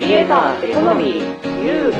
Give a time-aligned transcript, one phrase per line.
[0.00, 1.94] クリエイターエコノミーユー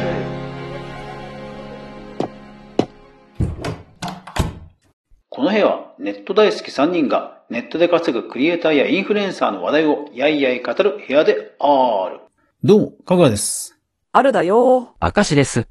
[5.29, 12.21] この部屋はネット大好き3人がネットで稼ぐクリエイターやインフルエンサーの話題をやいやい語る部屋である。
[12.65, 13.79] どうも、かぐわです。
[14.13, 14.97] あるだよ。
[14.99, 15.65] 明石です。
[15.65, 15.69] 好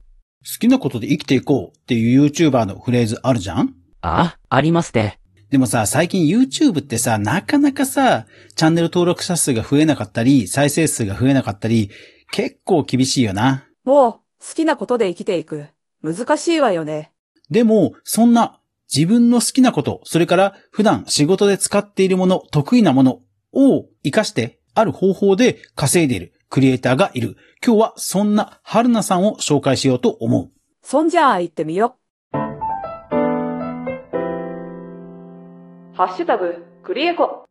[0.60, 3.74] きなことで生きていこうっていう YouTuber のフレーズあるじゃん？
[4.02, 5.20] あ、ありますね。
[5.50, 11.90] でもさ、最近 YouTube ってさ、なかなかさ、チャンネル登録者数が増えなかったり、再生数が増えなかったり、
[12.32, 13.66] 結構厳しいよな。
[13.84, 14.22] もう、好
[14.56, 15.68] きなことで生きていく。
[16.04, 17.12] 難しいわよね。
[17.50, 18.60] でも、そんな
[18.94, 23.22] 自分の好きなこと、それから普段仕事で使っているもの、得意なもの
[23.52, 27.36] を活かして、ある方法で稼いでいるクリエイターがいる。
[27.66, 30.52] 今日はそんな春菜さんを紹介しようと思う。
[30.82, 31.98] そんじゃあ行ってみよ。
[32.32, 32.40] ハ
[36.06, 37.46] ッシュタグ、クリエコ。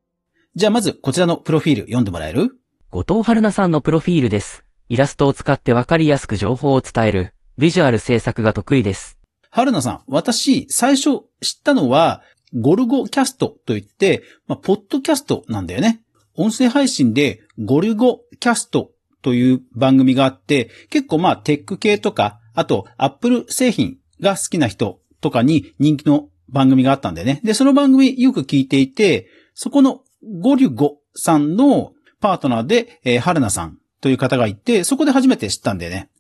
[0.54, 2.58] じゃあまずこちらのプロフィール読んでもらえる？
[2.90, 4.64] 後藤春菜さんのプロフィールです。
[4.90, 9.18] イラストを使ってわかりやすく情報を伝える、ビジュアル制作が得意です。
[9.50, 12.22] 春菜さん、私、最初知ったのは、
[12.54, 16.00] ゴルゴキャストといって、まあ、ポッドキャストなんだよね。
[16.36, 27.42] 音声配信で、ゴルゴキャストという番組があって、結構まあ、テック系とか、あと、アップル製品が好きな人とかに人気の番組があったんだよね。
[27.44, 30.00] で、その番組よく聞いていて、そこの
[30.40, 36.10] ゴリュゴさんのパートナーで、えー春菜さんという方がいて、そこで初めて知ったんだよね。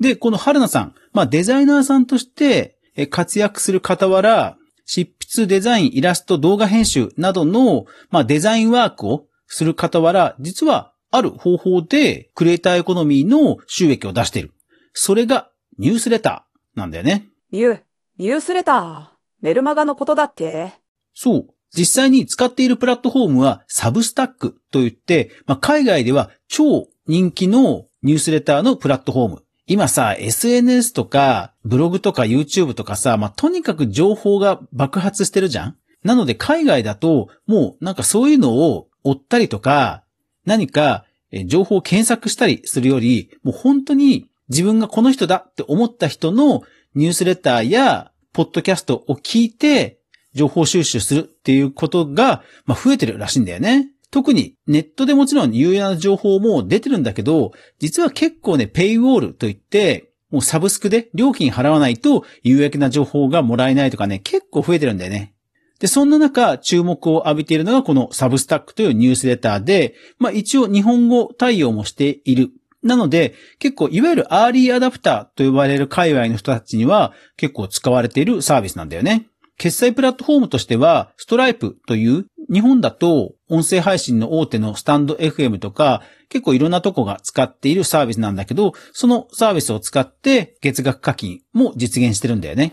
[0.00, 14.52] で、この春菜さん、まあデザイナーさんとしてえ活躍する傍ら、執筆デザイン、イラスト、動画編集などの、まあデザインワークをする傍ら、実はある方法でクリエイターエコノミーの収益を出している。
[14.92, 17.28] それがニュースレターなんだよね。
[17.50, 17.80] ニュー、
[18.18, 19.06] ニュースレター？
[19.40, 20.72] メルマガのことだっけ？
[21.14, 21.51] そう。
[21.76, 29.42] 実際に使っているプラットフォームはサブスタックといって、まあ、海外では超人気のニュースレターのプラットフォーム。
[29.66, 35.76] 今さ、SNS とか、ブログとか YouTube とかさ、まあ、とにかく情報が爆発してるじゃん？
[36.02, 40.02] なので海外だと、もうなんかそういうのを追ったりとか、
[40.44, 41.04] 何か
[41.46, 46.62] 情報を検索したりするより、もう本当に自分がこの人だって思った人の
[46.94, 50.00] ニュースレターや、ポッドキャストを聞いて、
[50.34, 53.88] 情報収集するっていうことが、まあ、増えてるらしいんだよね。
[54.10, 65.34] 特にネットでもちろん有用な情報も出てるんだけど、実は結構ね、ペイウォールといって、もうサブスクで料金払わないと有益な情報がもらえないとかね、結構増えてるんだよね。
[65.78, 72.50] で、そんな中、注目を浴びているのがこのサブスタックというニュースレターで、まあ一応日本語対応もしている。
[72.82, 79.26] なので、結構いわゆるアーリーアダプターと呼ばれる界隈の人たちには結構使われているサービスなんだよね。
[79.58, 92.72] 決済プラットフォームとしては、ストライプという日本だと音声配信の大手のスタンド FM とか結構いろんなとこが使っているサービスなんだけど、そのサービスを使って月額課金も実現してるんだよね。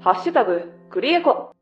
[0.00, 1.54] ハッシュタグ、クリエコ。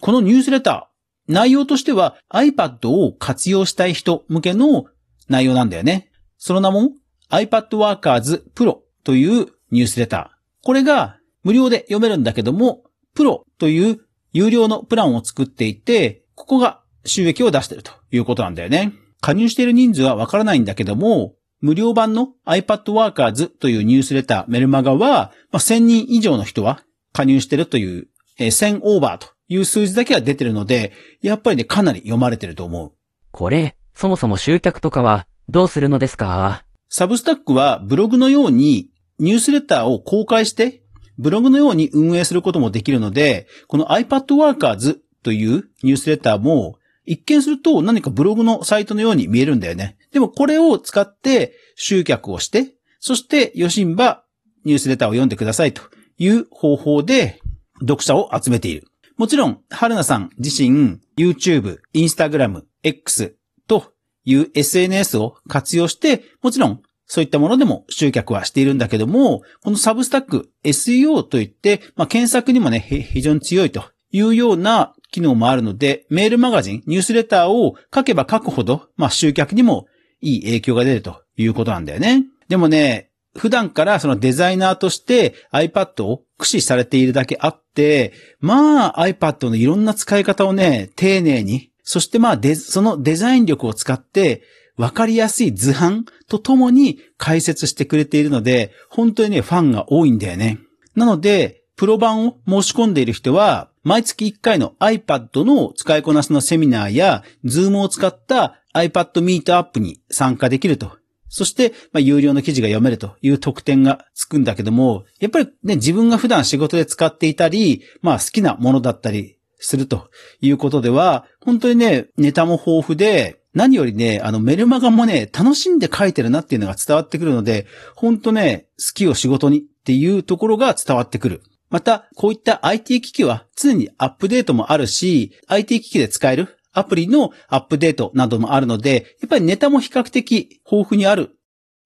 [0.00, 4.86] このニュースレター、内容としては iPad を活用したい人向けの
[5.28, 6.10] 内容なんだよね。
[6.38, 6.92] その名も
[7.30, 10.33] iPad Workers Pro というニュースレター。
[10.64, 14.00] これが無料で読めるんだけども、プロという
[14.32, 18.92] 有料のプランを作っていて、ここが収益を出しているということなんだよね。
[19.20, 26.82] 加入している人数はわからないんだけども、無料版の iPad Workers というニュースレターメルマガは、まあ、1000人以上の人は
[27.12, 28.08] 加入しているという、
[28.38, 30.92] えー1000オーバーという数字だけは出てるので、
[31.22, 32.92] やっぱりね、かなり読まれてると思う。
[33.30, 36.64] これ、そもそも集客とかは、どうするのですか？
[36.88, 38.88] サブスタックはブログのように
[39.18, 40.82] ニュースレターを公開して、
[41.18, 49.98] ブログのように運営することもできるので、この iPad Workers というニュースレターも、一見すると何かブログのサイトのように見えるんだよね。
[50.12, 54.24] でもこれを使って集客をして、そしてヨシンバ
[54.64, 55.82] ニュースレターを読んでくださいと
[56.16, 57.40] いう方法で
[57.80, 58.86] 読者を集めている。
[59.16, 63.36] もちろん、春菜さん自身 YouTube、Instagram、X
[63.68, 63.92] と
[64.24, 79.86] いう SNS を活用して、もちろんそういったものでも集客はしているんだけども、このサブスタック SEO といって、まあ、検索にもね、非常に強いというような機能もあるので、メールマガジン、ニュースレターを書けば書くほど、まあ、集客にも
[80.20, 82.24] いい影響が出るということなんだよね。
[82.48, 94.42] でもね、普段からそのデザイナーとして iPad を駆使されているだけあって、まあ iPad のいろんな使い方をね、丁寧に、そしてまあそのデザイン力を使って、
[94.76, 100.58] わかりやすい図版とともに解説してくれているので、本当にね、ファンが多いんだよね。
[100.96, 110.96] なので、プロ版を申し込んでいる人は、毎月1回の iPad の使いこなしのセミナーや、Zoom を使った iPad Meet Up に参加できると。
[111.28, 120.10] そして、まあ、有料の記事が読めるという特典がつくんだけども、やっぱりね、自分が普段仕事で使っていたり、まあ、好きなものだったりすると
[120.40, 131.42] いうことでは、本当にね、ネタも豊富で、何よりね、あのメルマガもね、楽しんで書いてるなっていうのが伝わってくるので、本当ね、好きを仕事にっていうところが伝わってくる。
[131.70, 141.36] また、こういった IT 機器は常にアップデートもあるし、IT 機器で使えるアプリのアップデートなどもあるので、やっぱりネタも比較的豊富にある。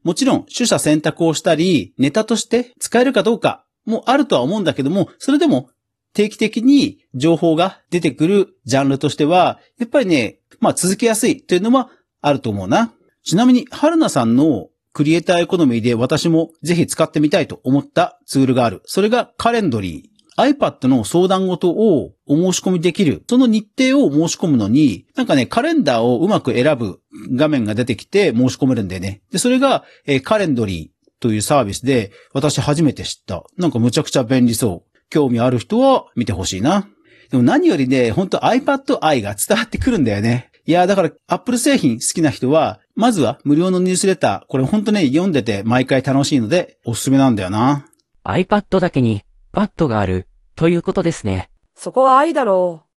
[0.02, 5.70] もちろん、取捨選択をしたり、ネタとして使えるかどうかもあるとは思うんだけども、それでも
[6.14, 11.90] 定期的に情報が出てくるジャンルとしては、やっぱりね、まあ続けやすいというのは
[12.20, 12.92] あると思うな。
[13.24, 18.82] ちなみに、春菜さんのクリエイターエコノミーで私もぜひ使ってみたいと思ったツールがある。
[18.84, 20.18] それがカレンドリー。
[20.38, 23.24] iPad の相談事をお申し込みできる。
[23.28, 27.00] その日程を申し込むのに、なんかね、カレンダーをうまく選ぶ
[27.32, 29.20] 画面が出てきて申し込めるんだよね。
[29.32, 33.42] で、それが、えー、カレンドリーというサービスで、私初めて知った。
[33.56, 34.98] なんかむちゃくちゃ便利そう。
[35.10, 36.88] 興味ある人は見てほしいな。
[37.30, 40.50] でも何よりね、ほんと iPad 愛が伝わってくるんだよね。
[40.64, 47.86] いや、だから Apple 製品好きな人は、まずは無料のニュースレター、これほんとね、読んでて毎回楽しいので、おすすめなんだよな。
[48.24, 49.22] iPad だけに、
[49.52, 50.26] パッドがある。
[50.56, 51.50] ということですね。
[51.74, 52.88] そこは愛だろう。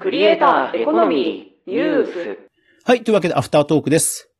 [0.00, 2.38] クリエイターエコノミーニュース。
[2.84, 4.30] はい、というわけでアフタートークです。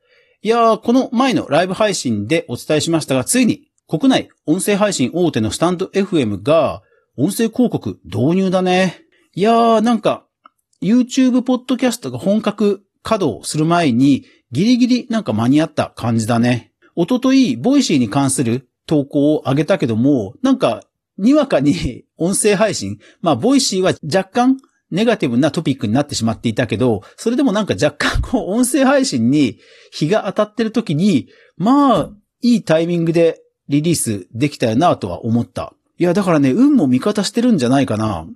[0.43, 6.83] いやー、この前のライブ配信でお伝えしましたが、ついに国内音声配信大手のスタンド FM が
[7.17, 9.03] 音声広告導入だね。
[9.35, 10.27] いやー、なんか
[10.83, 16.73] YouTube ポッドキャストが本格稼働する前にギリギリなんか間に合った感じだね。
[16.97, 20.83] おととい、ボイシーに関する投稿を上げたけども、なんか、
[21.19, 24.57] にわかに音声配信、まあ、ボイシーは若干
[24.91, 29.59] ネガティブなトピックになってしまっていたけど、それでもなんか若干こう音声配信に
[29.93, 32.11] 日が当たってる時に、まあ、
[32.43, 35.73] いいタイミングでリリースできたよなとは思った。
[35.99, 38.27] いや、だからね、運も味方してるんじゃないかな。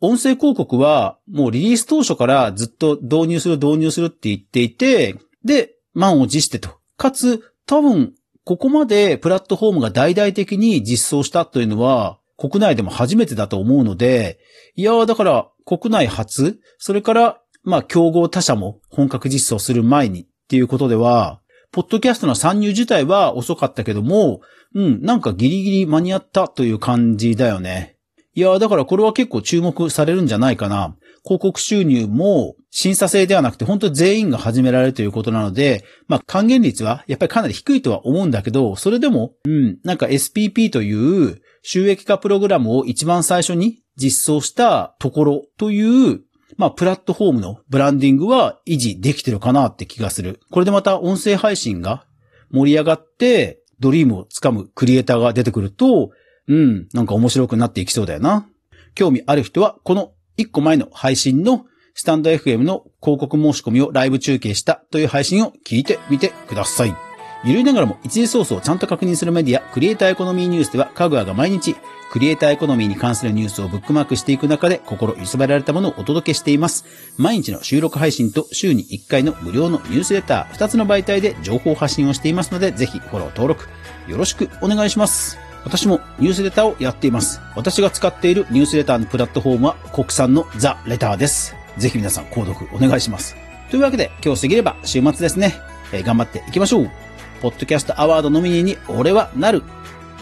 [0.00, 6.78] 音声広告はもうリリース当初からずっと導入する導入するって言っていて、で、満を持してと。
[6.96, 8.14] かつ、多分
[8.44, 14.38] ここまでプラットフォームが大々的に実装したというのは、国内でも初めてだと思うので、
[14.74, 24.40] いやだから国内初、それから、まあ、競合他社も本格実装する前にっていうことでは、ポッドキャストの参入自体は遅かったけども、
[24.74, 27.96] うん、なんかギリギリ間に合ったという感じだよね。
[28.34, 30.96] いやだからこれは結構注目されるんじゃないかな。
[31.22, 46.20] 広告収入も審査制ではなくて本当全員が始められるということなので、まあ還元率はやっぱりかなり低いとは思うんだけど、それでも、うん、なんか SPP という収益化プログラムを一番最初に実装したところという、
[46.60, 50.40] まあ、プラットフォームのブランディングは維持できてるかなって気がする。
[50.50, 52.04] これでまた音声配信が
[52.50, 56.10] 盛り上がって、ドリームをつかむクリエイターが出てくると、
[56.48, 58.46] うん、なんか面白くなっていきそうだよな。
[58.94, 61.64] 興味ある人は、この一個前の配信の
[61.94, 67.09] スタンド FM の広告申し込みをライブ中継したという配信を聞いてみてください。
[67.42, 71.74] ゆるいながらも一時ソースをちゃんと確認するメディア、クリエイターエコノミーニュースでは、かぐわが毎日、
[72.10, 76.84] クリエイターエコノミーに関するニュースをブックマークしていく中で、心揺さべられたものをお届けしています。
[77.16, 83.68] 毎日の収録配信と週に1回の無料のニュースレター、2つの媒体で情報発信をしていますので、ぜひフォロー登録、
[84.06, 85.38] よろしくお願いします。
[85.64, 87.40] 私もニュースレターをやっています。
[87.56, 91.54] 私が使っているニュースレターのプラットフォームは国産のザ・レターです。
[91.78, 93.36] ぜひ皆さん購読お願いします。
[93.70, 95.54] というわけで今日過ぎれば週末ですね。
[95.92, 97.09] えー、頑張っていきましょう。
[97.40, 99.62] ポッドキャストアワードノミニーに俺はなる。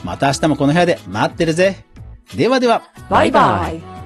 [0.05, 1.85] また明日もこの部屋で待ってるぜ。
[2.37, 2.83] ではでは。
[3.11, 3.98] バイバイ。